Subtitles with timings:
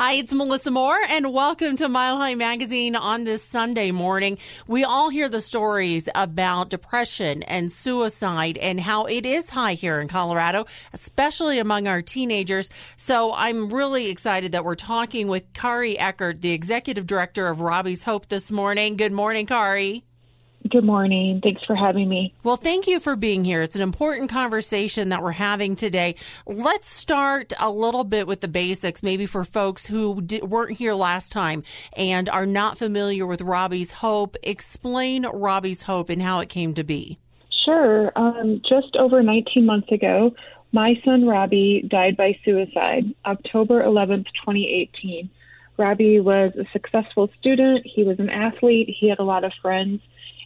[0.00, 4.38] Hi, it's Melissa Moore, and welcome to Mile High Magazine on this Sunday morning.
[4.66, 10.00] We all hear the stories about depression and suicide and how it is high here
[10.00, 12.70] in Colorado, especially among our teenagers.
[12.96, 18.02] So I'm really excited that we're talking with Kari Eckert, the executive director of Robbie's
[18.02, 18.96] Hope this morning.
[18.96, 20.06] Good morning, Kari.
[20.68, 21.40] Good morning.
[21.42, 22.34] Thanks for having me.
[22.44, 23.62] Well, thank you for being here.
[23.62, 26.16] It's an important conversation that we're having today.
[26.46, 31.32] Let's start a little bit with the basics, maybe for folks who weren't here last
[31.32, 31.62] time
[31.94, 34.36] and are not familiar with Robbie's Hope.
[34.42, 37.18] Explain Robbie's Hope and how it came to be.
[37.64, 38.12] Sure.
[38.14, 40.34] Um, just over 19 months ago,
[40.72, 45.30] my son Robbie died by suicide, October 11th, 2018.
[45.78, 47.86] Robbie was a successful student.
[47.86, 48.94] He was an athlete.
[49.00, 50.00] He had a lot of friends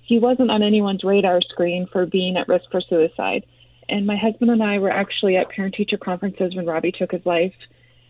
[0.04, 3.46] he wasn't on anyone's radar screen for being at risk for suicide.
[3.88, 7.24] And my husband and I were actually at parent teacher conferences when Robbie took his
[7.24, 7.54] life.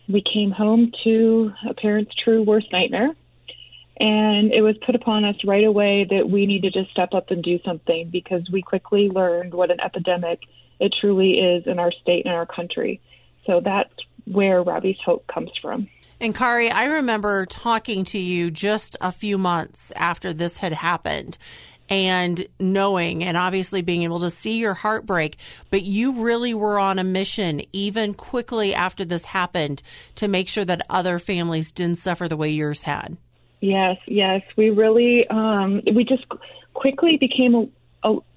[0.07, 3.11] We came home to a parent's true worst nightmare.
[3.97, 7.41] And it was put upon us right away that we needed to step up and
[7.41, 10.41] do something because we quickly learned what an epidemic
[10.81, 12.99] it truly is in our state and our country.
[13.45, 13.93] So that's
[14.25, 15.87] where Robbie's Hope comes from.
[16.19, 21.37] And Kari, I remember talking to you just a few months after this had happened
[21.89, 25.37] and knowing and obviously being able to see your heartbreak,
[25.69, 29.81] but you really were on a mission even quickly after this happened
[30.15, 33.17] to make sure that other families didn't suffer the way yours had.
[33.61, 34.41] Yes, yes.
[34.55, 36.25] We really, um, we just
[36.73, 37.71] quickly became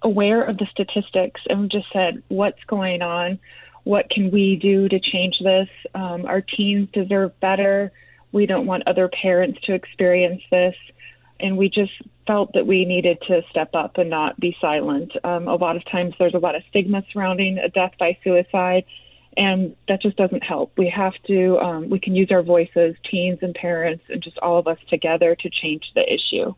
[0.03, 3.39] aware of the statistics and just said, what's going on?
[3.85, 5.69] What can we do to change this?
[5.95, 7.93] Um, our teens deserve better.
[8.33, 10.75] We don't want other parents to experience this
[11.41, 11.93] and we just
[12.29, 15.11] felt that we needed to step up and not be silent.
[15.25, 18.85] Um, a lot of times there's a lot of stigma surrounding a death by suicide,
[19.37, 20.73] and that just doesn't help.
[20.77, 24.59] We have to, um, we can use our voices, teens and parents, and just all
[24.59, 26.55] of us together to change the issue.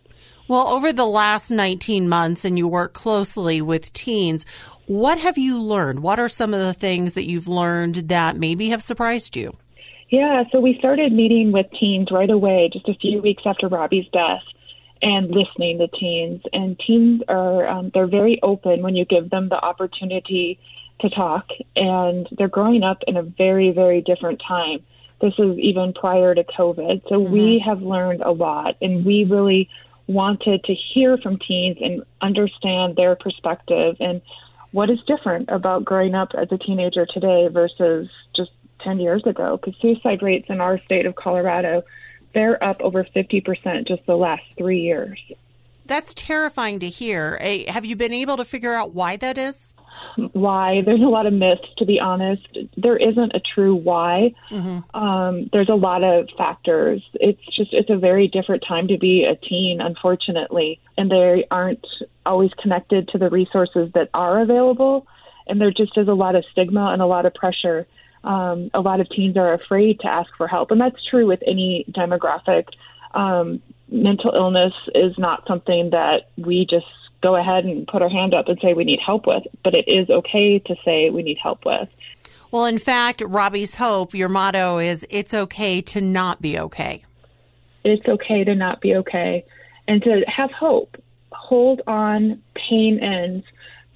[0.48, 4.44] Well, over the last 19 months, and you work closely with teens,
[4.86, 6.00] what have you learned?
[6.00, 9.52] What are some of the things that you've learned that maybe have surprised you?
[10.08, 14.08] Yeah, so we started meeting with teens right away, just a few weeks after Robbie's
[14.12, 14.42] death
[15.02, 16.42] and listening to teens.
[16.52, 20.58] And teens are um, they're very open when you give them the opportunity
[21.00, 24.80] to talk, and they're growing up in a very very different time.
[25.20, 27.32] This is even prior to COVID, so mm-hmm.
[27.32, 29.68] we have learned a lot, and we really
[30.06, 34.20] wanted to hear from teens and understand their perspective and
[34.72, 38.50] what is different about growing up as a teenager today versus just
[38.82, 41.82] 10 years ago because suicide rates in our state of Colorado
[42.34, 45.18] they're up over 50% just the last three years.
[45.86, 47.36] That's terrifying to hear.
[47.66, 49.74] Have you been able to figure out why that is?
[50.32, 50.82] Why?
[50.86, 52.46] There's a lot of myths, to be honest.
[52.76, 54.32] There isn't a true why.
[54.50, 54.96] Mm-hmm.
[54.96, 57.02] Um, there's a lot of factors.
[57.14, 60.80] It's just, it's a very different time to be a teen, unfortunately.
[60.96, 61.84] And they aren't
[62.24, 65.06] always connected to the resources that are available.
[65.46, 67.86] And there just is a lot of stigma and a lot of pressure
[68.24, 71.42] um, a lot of teens are afraid to ask for help, and that's true with
[71.46, 72.68] any demographic.
[73.12, 76.86] Um, mental illness is not something that we just
[77.22, 79.86] go ahead and put our hand up and say we need help with, but it
[79.88, 81.88] is okay to say we need help with.
[82.50, 87.04] Well, in fact, Robbie's Hope, your motto is it's okay to not be okay.
[87.84, 89.44] It's okay to not be okay
[89.86, 90.96] and to have hope.
[91.32, 93.44] Hold on, pain ends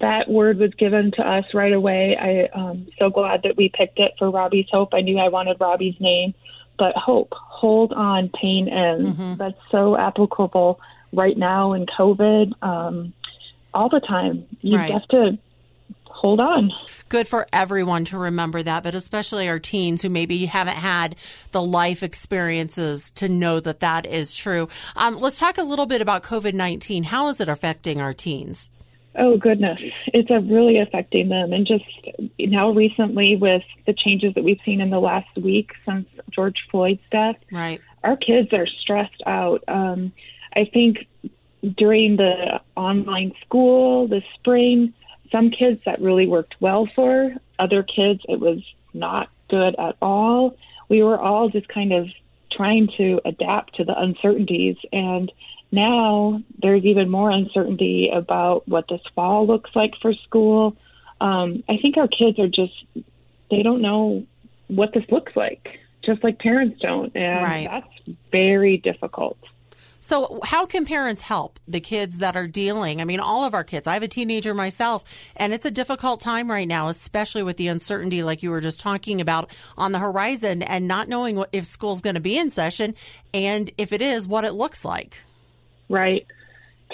[0.01, 2.17] that word was given to us right away.
[2.19, 4.93] I am um, so glad that we picked it for Robbie's Hope.
[4.93, 6.33] I knew I wanted Robbie's name,
[6.77, 9.11] but hope, hold on, pain ends.
[9.11, 9.35] Mm-hmm.
[9.35, 10.79] That's so applicable
[11.13, 13.13] right now in COVID, um,
[13.73, 14.45] all the time.
[14.61, 14.91] You right.
[14.91, 15.37] have to
[16.03, 16.71] hold on.
[17.07, 21.15] Good for everyone to remember that, but especially our teens who maybe haven't had
[21.51, 24.67] the life experiences to know that that is true.
[24.95, 27.03] Um, let's talk a little bit about COVID 19.
[27.03, 28.69] How is it affecting our teens?
[29.17, 31.85] Oh goodness, it's really affecting them, and just
[32.37, 37.01] now recently with the changes that we've seen in the last week since George Floyd's
[37.11, 37.81] death, right?
[38.03, 39.63] Our kids are stressed out.
[39.67, 40.11] Um,
[40.55, 41.07] I think
[41.77, 44.93] during the online school this spring,
[45.31, 48.59] some kids that really worked well for other kids it was
[48.93, 50.57] not good at all.
[50.89, 52.07] We were all just kind of
[52.51, 55.31] trying to adapt to the uncertainties and
[55.71, 60.77] now there's even more uncertainty about what this fall looks like for school.
[61.19, 62.73] Um, I think our kids are just,
[63.49, 64.25] they don't know
[64.67, 67.15] what this looks like, just like parents don't.
[67.15, 67.67] And right.
[67.69, 69.37] that's very difficult.
[70.05, 73.01] So, how can parents help the kids that are dealing?
[73.01, 73.87] I mean, all of our kids.
[73.87, 75.03] I have a teenager myself,
[75.35, 78.79] and it's a difficult time right now, especially with the uncertainty, like you were just
[78.79, 82.51] talking about, on the horizon, and not knowing what, if school's going to be in
[82.51, 82.93] session,
[83.33, 85.17] and if it is, what it looks like.
[85.89, 86.25] Right.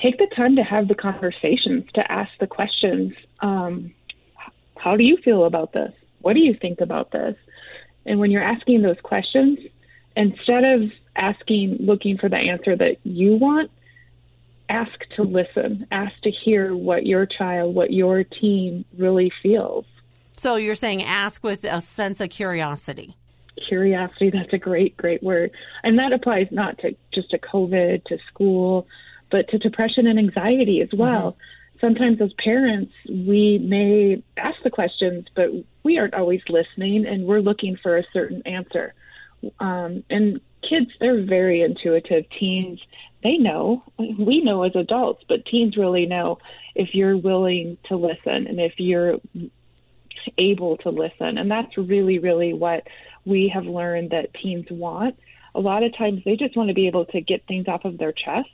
[0.02, 3.14] Take the time to have the conversations, to ask the questions.
[3.40, 3.94] Um,
[4.78, 5.94] how do you feel about this?
[6.20, 7.36] What do you think about this?
[8.06, 9.60] And when you're asking those questions,
[10.16, 13.70] instead of asking, looking for the answer that you want,
[14.70, 19.86] ask to listen, ask to hear what your child, what your team really feels.
[20.38, 23.16] So you're saying ask with a sense of curiosity.
[23.68, 25.52] Curiosity, that's a great, great word.
[25.84, 28.88] And that applies not to just to COVID, to school,
[29.30, 31.32] but to depression and anxiety as well.
[31.32, 31.80] Mm-hmm.
[31.80, 35.50] Sometimes as parents, we may ask the questions, but
[35.84, 38.94] we aren't always listening and we're looking for a certain answer.
[39.60, 42.26] Um, and kids, they're very intuitive.
[42.40, 42.80] Teens,
[43.24, 43.84] they know.
[43.98, 46.38] We know as adults, but teens really know
[46.76, 49.20] if you're willing to listen and if you're
[50.38, 51.38] able to listen.
[51.38, 52.86] And that's really, really what
[53.26, 55.18] we have learned that teens want.
[55.54, 57.98] A lot of times they just want to be able to get things off of
[57.98, 58.50] their chest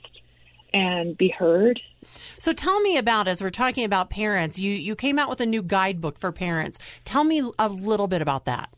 [0.74, 1.80] and be heard.
[2.38, 5.46] So tell me about as we're talking about parents, you you came out with a
[5.46, 6.78] new guidebook for parents.
[7.04, 8.70] Tell me a little bit about that.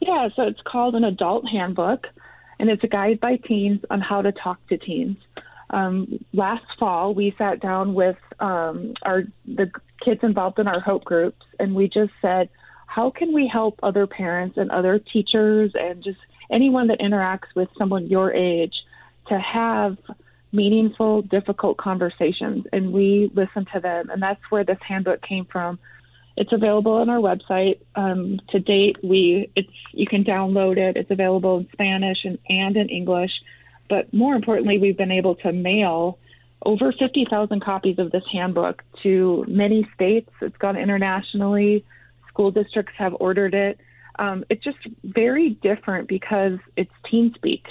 [0.00, 2.06] Yeah, so it's called an adult handbook,
[2.58, 5.18] and it's a guide by teens on how to talk to teens.
[5.70, 9.70] Um, last fall, we sat down with um, our the
[10.04, 12.48] kids involved in our hope groups, and we just said,
[12.90, 16.18] how can we help other parents and other teachers and just
[16.50, 18.74] anyone that interacts with someone your age
[19.28, 19.96] to have
[20.50, 22.64] meaningful, difficult conversations?
[22.72, 25.78] And we listen to them, and that's where this handbook came from.
[26.36, 27.78] It's available on our website.
[27.94, 30.96] Um, to date, we it's you can download it.
[30.96, 33.30] It's available in Spanish and, and in English.
[33.88, 36.18] But more importantly, we've been able to mail
[36.66, 40.30] over 50,000 copies of this handbook to many states.
[40.42, 41.84] It's gone internationally.
[42.30, 43.78] School districts have ordered it.
[44.18, 47.66] Um, it's just very different because it's teen speak.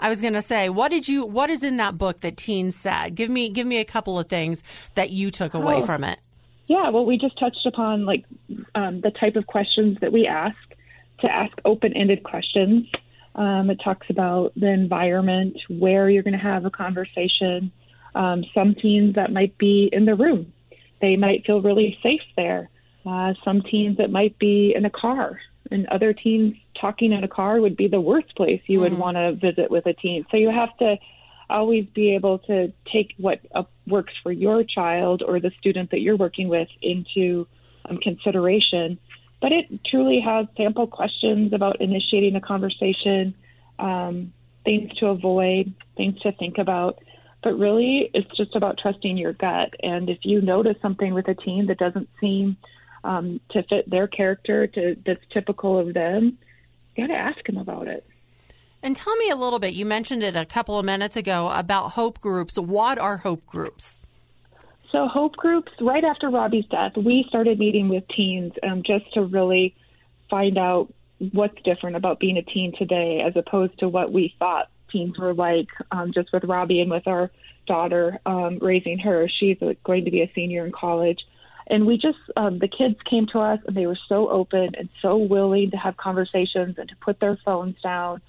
[0.00, 1.24] I was going to say, what did you?
[1.24, 3.14] What is in that book that teens said?
[3.14, 4.64] Give me, give me a couple of things
[4.94, 5.86] that you took away oh.
[5.86, 6.18] from it.
[6.66, 8.24] Yeah, well, we just touched upon like
[8.74, 10.56] um, the type of questions that we ask
[11.20, 12.88] to ask open-ended questions.
[13.34, 17.72] Um, it talks about the environment, where you're going to have a conversation.
[18.14, 20.52] Um, some teens that might be in the room,
[21.00, 22.68] they might feel really safe there.
[23.06, 27.28] Uh, some teens that might be in a car, and other teens talking in a
[27.28, 28.82] car would be the worst place you mm-hmm.
[28.82, 30.26] would want to visit with a teen.
[30.30, 30.98] So you have to
[31.48, 36.00] always be able to take what uh, works for your child or the student that
[36.00, 37.46] you're working with into
[37.86, 38.98] um, consideration.
[39.40, 43.34] But it truly has sample questions about initiating a conversation,
[43.78, 44.32] um,
[44.64, 46.98] things to avoid, things to think about.
[47.42, 49.74] But really, it's just about trusting your gut.
[49.82, 52.58] And if you notice something with a teen that doesn't seem
[53.04, 56.38] um, to fit their character, to that's typical of them,
[56.94, 58.06] you got to ask them about it.
[58.82, 61.90] And tell me a little bit, you mentioned it a couple of minutes ago about
[61.90, 62.56] hope groups.
[62.56, 64.00] What are hope groups?
[64.90, 69.22] So, hope groups, right after Robbie's death, we started meeting with teens um, just to
[69.22, 69.74] really
[70.28, 70.92] find out
[71.32, 75.34] what's different about being a teen today as opposed to what we thought teens were
[75.34, 77.30] like um, just with Robbie and with our
[77.66, 79.28] daughter um, raising her.
[79.28, 81.18] She's going to be a senior in college.
[81.70, 84.88] And we just, um, the kids came to us and they were so open and
[85.00, 88.20] so willing to have conversations and to put their phones down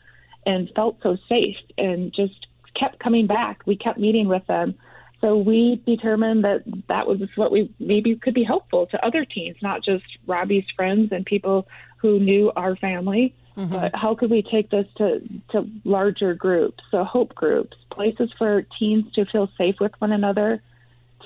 [0.45, 2.47] and felt so safe and just
[2.80, 3.63] kept coming back.
[3.66, 4.75] We kept meeting with them.
[5.21, 9.57] So we determined that that was what we maybe could be helpful to other teens,
[9.61, 13.71] not just Robbie's friends and people who knew our family, mm-hmm.
[13.71, 18.63] but how could we take this to, to larger groups, so hope groups, places for
[18.80, 20.61] teens to feel safe with one another,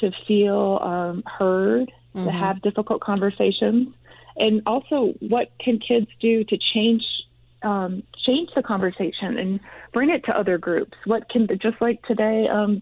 [0.02, 2.26] to feel um, heard, mm-hmm.
[2.26, 3.94] to have difficult conversations,
[4.38, 7.04] and also what can kids do to change
[7.62, 9.60] um, change the conversation and
[9.92, 10.94] bring it to other groups.
[11.06, 12.82] What can just like today, um,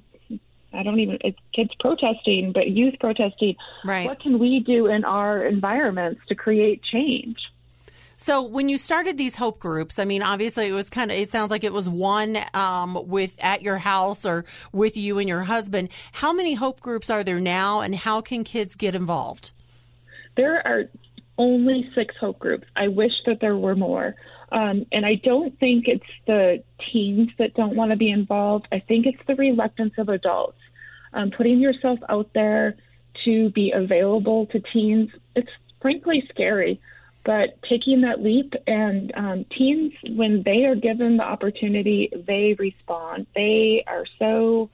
[0.74, 3.56] I don't even it's kids protesting, but youth protesting.
[3.86, 4.08] Right.
[4.08, 7.38] What can we do in our environments to create change?
[8.24, 11.28] So when you started these hope groups, I mean, obviously it was kind of, it
[11.28, 15.42] sounds like it was one um, with at your house or with you and your
[15.42, 15.90] husband.
[16.14, 19.52] How many hope groups are there now and how can kids get involved?
[20.38, 20.86] There are
[21.38, 22.66] only six hope groups.
[22.78, 24.16] I wish that there were more.
[24.54, 26.64] Um, and I don't think it's the
[26.94, 28.70] teens that don't want to be involved.
[28.72, 30.60] I think it's the reluctance of adults.
[31.12, 32.78] Um, putting yourself out there
[33.26, 35.52] to be available to teens, it's
[35.82, 36.80] frankly scary.
[37.26, 43.28] But taking that leap and um, teens, when they are given the opportunity, they respond.
[43.34, 44.70] They are so,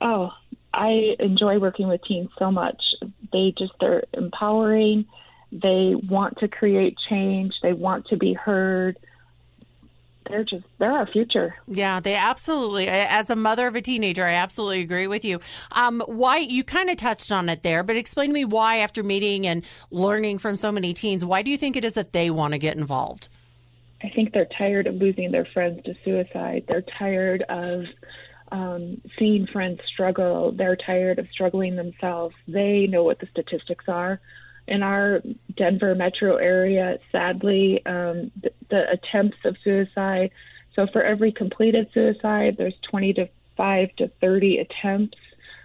[0.00, 0.30] oh,
[0.72, 2.82] I enjoy working with teens so much.
[3.32, 5.06] They just, they're empowering.
[5.52, 7.54] They want to create change.
[7.62, 8.98] They want to be heard
[10.28, 11.54] they're just they're our future.
[11.68, 12.88] Yeah, they absolutely.
[12.88, 15.40] As a mother of a teenager, I absolutely agree with you.
[15.72, 19.02] Um, why you kind of touched on it there, but explain to me why, after
[19.02, 22.30] meeting and learning from so many teens, why do you think it is that they
[22.30, 23.28] want to get involved?
[24.02, 26.64] I think they're tired of losing their friends to suicide.
[26.68, 27.86] They're tired of
[28.52, 30.52] um, seeing friends struggle.
[30.52, 32.34] They're tired of struggling themselves.
[32.46, 34.20] They know what the statistics are
[34.66, 35.22] in our
[35.56, 40.30] Denver metro area, sadly, um, the, the, attempts of suicide.
[40.74, 45.18] So for every completed suicide, there's 20 to 5 to 30 attempts,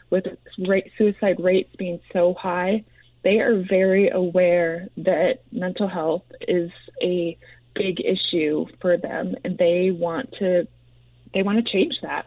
[0.10, 0.26] with
[0.58, 2.84] rate, suicide rates being so high.
[3.24, 7.38] They are very aware that mental health is a
[7.76, 10.68] big issue for them, and they want to
[11.34, 12.26] they want to change that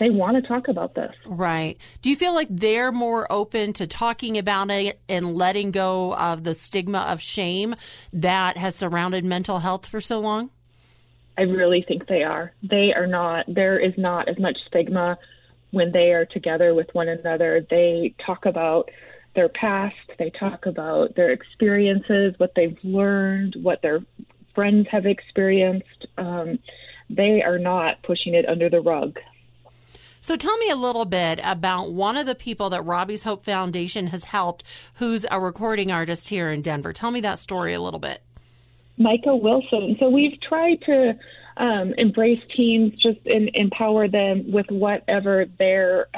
[0.00, 1.14] they want to talk about this.
[1.26, 1.76] Right.
[2.00, 6.42] Do you feel like they're more open to talking about it and letting go of
[6.42, 7.74] the stigma of shame
[8.14, 10.50] that has surrounded mental health for so long?
[11.36, 12.52] I really think they are.
[12.62, 15.18] They are not, there is not as much stigma
[15.70, 17.64] when they are together with one another.
[17.68, 18.90] They talk about
[19.36, 24.00] their past, they talk about their experiences, what they've learned, what their
[24.54, 26.06] friends have experienced.
[26.16, 26.58] Um,
[27.10, 29.18] they are not pushing it under the rug.
[30.20, 34.08] So tell me a little bit about one of the people that Robbie's Hope Foundation
[34.08, 36.92] has helped, who's a recording artist here in Denver.
[36.92, 38.22] Tell me that story a little bit.
[38.98, 39.96] Micah Wilson.
[39.98, 41.18] So we've tried to
[41.56, 46.08] um, embrace teens, just in, empower them with whatever their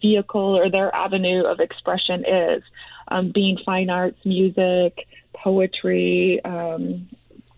[0.00, 2.62] vehicle or their avenue of expression is,
[3.08, 7.08] um, being fine arts, music, poetry, um,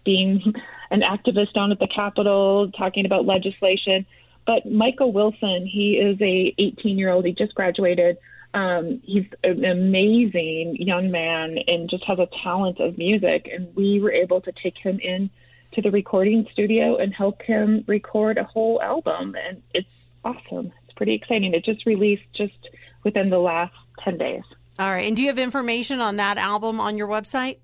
[0.04, 0.54] being
[0.90, 4.06] an activist down at the Capitol, talking about legislation.
[4.46, 7.24] But Michael Wilson, he is a 18 year old.
[7.24, 8.18] He just graduated.
[8.52, 13.48] Um, he's an amazing young man and just has a talent of music.
[13.52, 15.30] And we were able to take him in
[15.72, 19.34] to the recording studio and help him record a whole album.
[19.48, 19.88] And it's
[20.24, 20.72] awesome.
[20.84, 21.52] It's pretty exciting.
[21.54, 22.68] It just released just
[23.02, 23.74] within the last
[24.04, 24.42] 10 days.
[24.78, 25.06] All right.
[25.06, 27.58] And do you have information on that album on your website?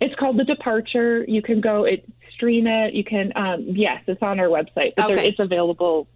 [0.00, 1.24] It's called The Departure.
[1.26, 2.04] You can go, it,
[2.36, 2.94] stream it.
[2.94, 5.28] You can, um, yes, it's on our website, but okay.
[5.28, 6.06] it's available.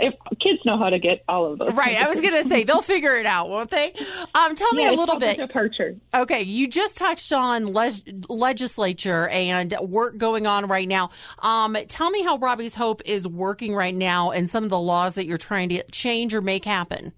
[0.00, 1.96] If kids know how to get all of those, right?
[1.96, 3.92] I was going to say they'll figure it out, won't they?
[4.34, 5.36] Um, tell me a little bit.
[5.36, 5.96] Departure.
[6.14, 7.90] Okay, you just touched on le-
[8.28, 11.10] legislature and work going on right now.
[11.40, 15.14] Um, tell me how Robbie's Hope is working right now and some of the laws
[15.14, 17.12] that you're trying to change or make happen.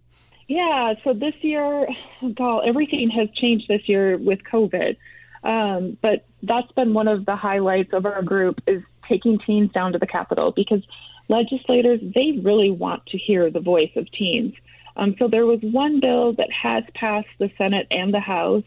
[0.48, 1.86] Yeah, so this year,
[2.22, 4.96] well, everything has changed this year with COVID.
[5.44, 9.92] Um, but that's been one of the highlights of our group is taking teens down
[9.92, 10.82] to the Capitol because
[11.28, 14.54] legislators they really want to hear the voice of teens.
[14.96, 18.64] Um, so there was one bill that has passed the Senate and the House,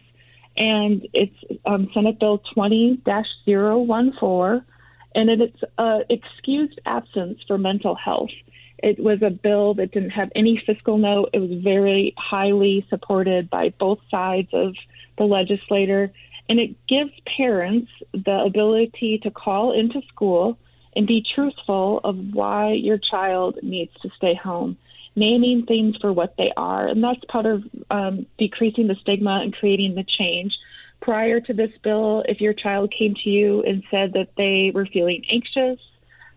[0.58, 4.66] and it's um, Senate Bill 20-014,
[5.14, 8.32] and it's uh, excused absence for mental health.
[8.80, 11.30] It was a bill that didn't have any fiscal note.
[11.34, 14.76] It was very highly supported by both sides of
[15.18, 16.12] the legislature
[16.48, 20.58] and it gives parents the ability to call into school
[20.96, 24.78] and be truthful of why your child needs to stay home,
[25.16, 26.88] naming things for what they are.
[26.88, 30.56] And that's part of um, decreasing the stigma and creating the change.
[31.02, 34.86] Prior to this bill, if your child came to you and said that they were
[34.86, 35.80] feeling anxious,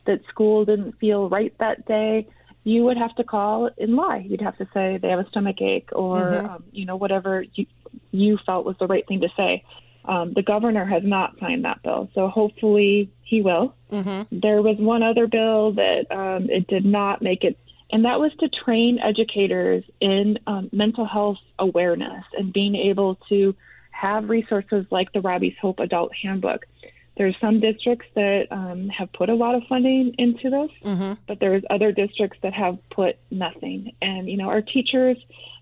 [0.07, 2.27] that school didn't feel right that day,
[2.65, 4.27] you would have to call and lie.
[4.29, 6.47] You'd have to say they have a stomach ache or, mm-hmm.
[6.47, 7.67] um, you know, whatever you,
[8.11, 9.65] you felt was the right thing to say.
[10.09, 13.75] Um, the governor has not signed that bill, so hopefully he will.
[13.93, 14.41] Mm-hmm.
[14.41, 17.59] There was one other bill that um, it did not make it,
[17.93, 23.55] and that was to train educators in um, mental health awareness and being able to
[23.91, 26.65] have resources like the Robbie's Hope Adult Handbook.
[27.19, 31.15] There's some districts that um, have put a lot of funding into this, mm-hmm.
[31.27, 33.93] but there's other districts that have put nothing.
[34.01, 35.19] And you know, our teachers,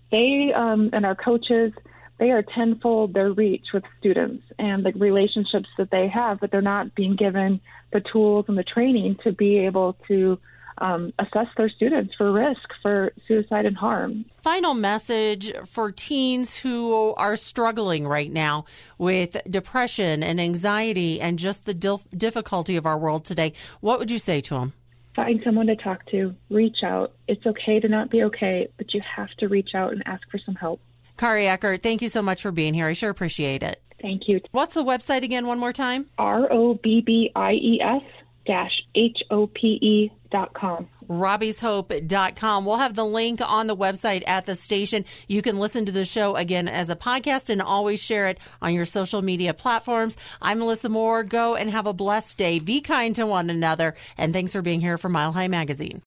[0.09, 1.73] they um, and our coaches
[2.19, 6.61] they are tenfold their reach with students and the relationships that they have, but they're
[6.61, 7.59] not being given
[7.93, 10.39] the tools and the training to be able to
[10.79, 14.25] um, assess their students for risk for suicide and harm.
[14.41, 18.65] Final message for teens who are struggling right now
[18.97, 23.53] with depression and anxiety and just the dil- difficulty of our world today.
[23.81, 24.73] What would you say to them?
[25.15, 27.13] Find someone to talk to, reach out.
[27.27, 30.37] It's okay to not be okay, but you have to reach out and ask for
[30.37, 30.79] some help.
[31.17, 32.87] Kari Eckert, thank you so much for being here.
[32.87, 33.81] I sure appreciate it.
[34.01, 34.41] Thank you.
[34.51, 36.09] What's the website again, one more time?
[36.17, 38.03] R O B B I E S
[38.45, 40.87] dash H O P E dot com.
[41.09, 42.65] Robbie'sHope.com.
[42.65, 45.05] We'll have the link on the website at the station.
[45.27, 48.73] You can listen to the show again as a podcast and always share it on
[48.73, 50.17] your social media platforms.
[50.41, 51.23] I'm Melissa Moore.
[51.23, 52.59] Go and have a blessed day.
[52.59, 53.95] Be kind to one another.
[54.17, 56.03] And thanks for being here for Mile High Magazine.